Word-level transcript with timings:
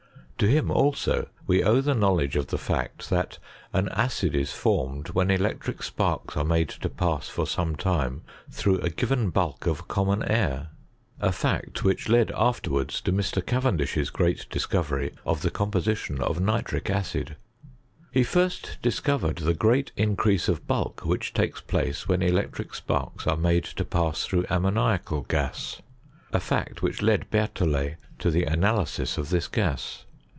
To 0.37 0.47
him, 0.47 0.71
also, 0.71 1.27
we 1.45 1.61
owe 1.61 1.81
the 1.81 1.93
knowledge 1.93 2.35
of 2.35 2.47
the 2.47 2.57
fact, 2.57 3.11
that 3.11 3.37
an 3.73 3.89
acid 3.89 4.33
is 4.33 4.51
formed 4.53 5.09
when 5.09 5.29
electric 5.29 5.83
sparks 5.83 6.35
are 6.35 6.43
mode 6.43 6.69
to 6.69 6.89
pasa 6.89 7.31
for 7.31 7.45
gome 7.45 7.75
time 7.75 8.23
through 8.49 8.79
a 8.79 8.89
given 8.89 9.29
bulk 9.29 9.67
of 9.67 9.87
common 9.87 10.23
air; 10.23 10.29
li 10.31 10.31
CHeJBISTDT 10.31 10.51
IN 10.51 10.61
GREAT 10.61 11.13
BRIT.IIN. 11.19 11.19
21 11.19 11.29
a 11.29 11.31
fact 11.61 11.83
which 11.83 12.09
ied 12.09 12.31
afterwarfa 12.31 13.03
to 13.03 13.11
Mr. 13.13 13.45
Cavendish't 13.45 14.13
great 14.13 14.47
discovery 14.49 15.13
of 15.27 15.43
the 15.43 15.51
compofiition 15.51 16.19
of 16.21 16.39
nitric 16.41 16.89
acid 16.89 17.35
He 18.11 18.23
first 18.23 18.79
discovi?red 18.81 19.35
the 19.35 19.53
great 19.53 19.91
increase 19.95 20.47
of 20.47 20.65
biilk 20.65 21.05
which 21.05 21.33
takes 21.35 21.61
place 21.61 22.07
when 22.07 22.23
electric 22.23 22.73
sparks 22.73 23.27
are 23.27 23.37
made 23.37 23.65
to 23.65 23.85
pass 23.85 24.25
through 24.25 24.47
ammoniacal 24.49 25.21
gas— 25.27 25.83
a 26.33 26.39
fact 26.39 26.81
which 26.81 27.03
led 27.03 27.29
Berthdiet 27.29 27.97
to 28.17 28.31
the 28.31 28.45
analysis 28.45 29.19
of 29.19 29.29
this 29.29 29.47
gas. 29.47 30.05